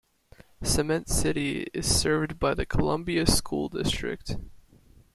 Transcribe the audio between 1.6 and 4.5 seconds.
is served by the Columbia School District.